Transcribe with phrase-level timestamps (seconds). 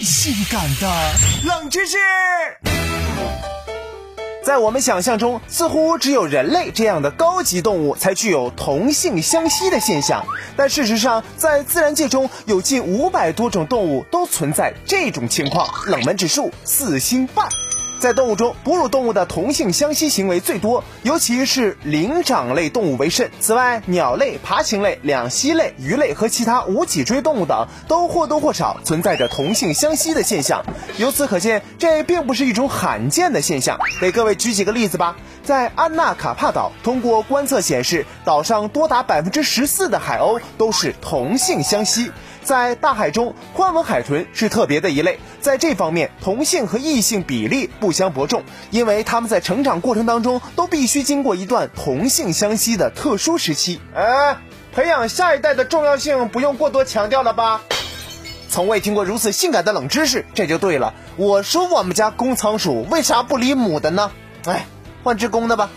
[0.00, 1.12] 性感的
[1.44, 1.96] 冷知识。
[4.44, 10.24] 在我们想象中，似乎只有人类这样的高级动物才具有同性相吸的现象。
[10.56, 17.46] 但事实上，在自然界中有近五百多种动物都存在这种情况，冷门指数四星半。
[17.98, 23.28] 在动物中，哺乳动物的同性相吸行为最多，尤其是灵长类动物为甚。
[23.40, 30.64] 此外，鸟类、爬行类、两栖类、鱼类和其他无脊椎动物等都或多或少存在着同性相吸的现象。
[30.96, 33.78] 由此可见，这并不是一种罕见的现象。
[34.00, 35.16] 给各位举几个例子吧。
[35.42, 42.12] 在安纳卡帕岛，通过观测显示，岛上多达百分之十四的海鸥都是同性相吸。
[42.48, 53.82] 在大海中，宽吻海豚是特别的一类，在这方面，同性和异性比例不相伯仲，因为它们在成长过程当中都必须经过一段同性相吸的特殊时期。
[53.94, 54.38] 哎，
[54.72, 57.60] 培养下一代的重要性不用过多强调了吧？
[58.48, 60.94] 从未听过如此性感的冷知识，这就对了。
[61.18, 64.10] 我说我们家公仓鼠为啥不理母的呢？
[64.46, 64.64] 哎，
[65.04, 65.68] 换只公的吧。